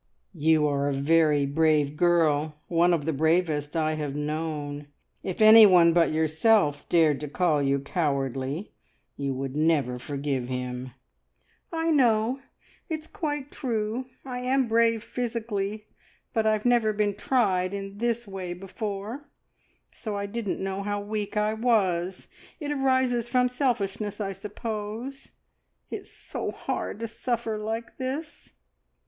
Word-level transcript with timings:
"You 0.33 0.65
are 0.65 0.87
a 0.87 0.91
very 0.93 1.45
brave 1.45 1.95
girl 1.95 2.55
one 2.67 2.91
of 2.91 3.05
the 3.05 3.13
bravest 3.13 3.77
I 3.77 3.93
have 3.93 4.15
known. 4.15 4.87
If 5.21 5.43
anyone 5.43 5.93
but 5.93 6.11
yourself 6.11 6.89
dared 6.89 7.19
to 7.19 7.27
call 7.27 7.61
you 7.61 7.77
cowardly, 7.77 8.71
you 9.15 9.35
would 9.35 9.55
never 9.55 9.99
forgive 9.99 10.47
him!" 10.47 10.89
"I 11.71 11.91
know. 11.91 12.39
It's 12.89 13.05
quite 13.05 13.51
true. 13.51 14.07
I 14.25 14.39
am 14.39 14.67
brave 14.67 15.03
physically, 15.03 15.85
but 16.33 16.47
I've 16.47 16.65
never 16.65 16.93
been 16.93 17.13
tried 17.13 17.71
in 17.71 17.99
this 17.99 18.27
way 18.27 18.53
before, 18.55 19.25
so 19.91 20.17
I 20.17 20.25
didn't 20.25 20.59
know 20.59 20.81
how 20.81 20.99
weak 20.99 21.37
I 21.37 21.53
was. 21.53 22.27
It 22.59 22.71
arises 22.71 23.29
from 23.29 23.49
selfishness, 23.49 24.19
I 24.19 24.31
suppose. 24.31 25.33
It's 25.91 26.09
so 26.09 26.49
hard 26.49 27.01
to 27.01 27.07
suffer 27.07 27.59
like 27.59 27.97
this." 27.99 28.53